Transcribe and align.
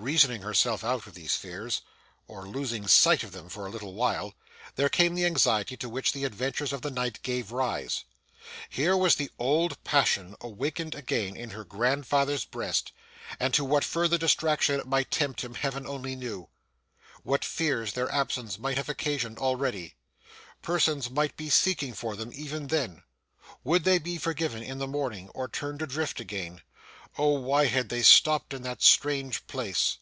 Reasoning 0.00 0.40
herself 0.42 0.84
out 0.84 1.06
of 1.08 1.14
these 1.14 1.34
fears, 1.34 1.82
or 2.28 2.46
losing 2.46 2.86
sight 2.86 3.24
of 3.24 3.32
them 3.32 3.48
for 3.50 3.66
a 3.66 3.68
little 3.68 3.92
while, 3.94 4.32
there 4.76 4.88
came 4.88 5.14
the 5.16 5.26
anxiety 5.26 5.76
to 5.76 5.88
which 5.88 6.12
the 6.12 6.24
adventures 6.24 6.72
of 6.72 6.80
the 6.82 6.90
night 6.90 7.20
gave 7.24 7.50
rise. 7.52 8.04
Here 8.70 8.96
was 8.96 9.16
the 9.16 9.28
old 9.40 9.82
passion 9.82 10.34
awakened 10.40 10.94
again 10.94 11.36
in 11.36 11.50
her 11.50 11.64
grandfather's 11.64 12.44
breast, 12.44 12.92
and 13.40 13.52
to 13.54 13.64
what 13.64 13.82
further 13.84 14.16
distraction 14.16 14.78
it 14.80 14.86
might 14.86 15.10
tempt 15.10 15.40
him 15.42 15.54
Heaven 15.54 15.84
only 15.84 16.14
knew. 16.14 16.48
What 17.24 17.44
fears 17.44 17.92
their 17.94 18.10
absence 18.10 18.56
might 18.56 18.76
have 18.78 18.88
occasioned 18.88 19.38
already! 19.38 19.96
Persons 20.62 21.10
might 21.10 21.36
be 21.36 21.50
seeking 21.50 21.92
for 21.92 22.14
them 22.14 22.30
even 22.32 22.68
then. 22.68 23.02
Would 23.64 23.82
they 23.84 23.98
be 23.98 24.16
forgiven 24.16 24.62
in 24.62 24.78
the 24.78 24.86
morning, 24.88 25.28
or 25.30 25.48
turned 25.48 25.82
adrift 25.82 26.18
again! 26.20 26.62
Oh! 27.16 27.30
why 27.30 27.64
had 27.66 27.88
they 27.88 28.02
stopped 28.02 28.52
in 28.54 28.62
that 28.62 28.82
strange 28.82 29.44
place? 29.48 29.96